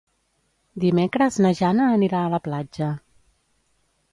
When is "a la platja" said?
2.23-2.89